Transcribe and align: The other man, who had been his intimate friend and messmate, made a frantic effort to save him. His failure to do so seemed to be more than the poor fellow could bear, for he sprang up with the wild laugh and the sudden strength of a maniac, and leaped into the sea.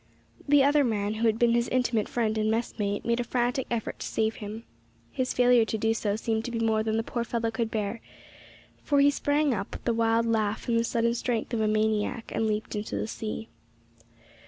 The 0.47 0.63
other 0.63 0.83
man, 0.83 1.13
who 1.13 1.27
had 1.27 1.37
been 1.37 1.53
his 1.53 1.67
intimate 1.69 2.09
friend 2.09 2.35
and 2.35 2.49
messmate, 2.49 3.05
made 3.05 3.19
a 3.19 3.23
frantic 3.23 3.67
effort 3.69 3.99
to 3.99 4.07
save 4.07 4.37
him. 4.37 4.63
His 5.11 5.31
failure 5.31 5.63
to 5.65 5.77
do 5.77 5.93
so 5.93 6.15
seemed 6.15 6.43
to 6.45 6.49
be 6.49 6.57
more 6.57 6.81
than 6.81 6.97
the 6.97 7.03
poor 7.03 7.23
fellow 7.23 7.51
could 7.51 7.69
bear, 7.69 8.01
for 8.83 8.99
he 8.99 9.11
sprang 9.11 9.53
up 9.53 9.75
with 9.75 9.83
the 9.83 9.93
wild 9.93 10.25
laugh 10.25 10.67
and 10.67 10.75
the 10.79 10.83
sudden 10.83 11.13
strength 11.13 11.53
of 11.53 11.61
a 11.61 11.67
maniac, 11.67 12.31
and 12.33 12.47
leaped 12.47 12.75
into 12.75 12.95
the 12.95 13.05
sea. 13.05 13.47